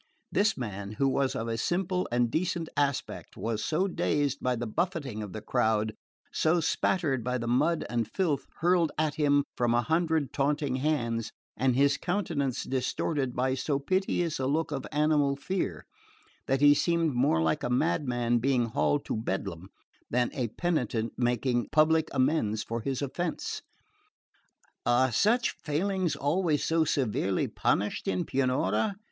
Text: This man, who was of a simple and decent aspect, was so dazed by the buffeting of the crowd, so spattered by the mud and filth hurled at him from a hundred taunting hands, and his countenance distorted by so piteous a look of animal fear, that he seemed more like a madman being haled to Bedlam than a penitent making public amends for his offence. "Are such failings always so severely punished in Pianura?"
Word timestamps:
This 0.31 0.57
man, 0.57 0.93
who 0.93 1.07
was 1.07 1.35
of 1.35 1.47
a 1.47 1.59
simple 1.59 2.07
and 2.11 2.31
decent 2.31 2.69
aspect, 2.75 3.37
was 3.37 3.63
so 3.63 3.87
dazed 3.87 4.39
by 4.41 4.55
the 4.55 4.65
buffeting 4.65 5.21
of 5.21 5.31
the 5.31 5.43
crowd, 5.43 5.93
so 6.33 6.59
spattered 6.59 7.23
by 7.23 7.37
the 7.37 7.45
mud 7.47 7.85
and 7.87 8.07
filth 8.11 8.47
hurled 8.61 8.91
at 8.97 9.13
him 9.21 9.43
from 9.55 9.75
a 9.75 9.83
hundred 9.83 10.33
taunting 10.33 10.77
hands, 10.77 11.31
and 11.55 11.75
his 11.75 11.97
countenance 11.97 12.63
distorted 12.63 13.35
by 13.35 13.53
so 13.53 13.77
piteous 13.77 14.39
a 14.39 14.47
look 14.47 14.71
of 14.71 14.87
animal 14.91 15.35
fear, 15.35 15.85
that 16.47 16.61
he 16.61 16.73
seemed 16.73 17.13
more 17.13 17.39
like 17.39 17.61
a 17.61 17.69
madman 17.69 18.39
being 18.39 18.69
haled 18.69 19.05
to 19.05 19.15
Bedlam 19.15 19.69
than 20.09 20.31
a 20.33 20.47
penitent 20.47 21.13
making 21.15 21.69
public 21.69 22.07
amends 22.11 22.63
for 22.63 22.81
his 22.81 23.03
offence. 23.03 23.61
"Are 24.83 25.11
such 25.11 25.51
failings 25.63 26.15
always 26.15 26.63
so 26.65 26.85
severely 26.85 27.47
punished 27.47 28.07
in 28.07 28.25
Pianura?" 28.25 28.95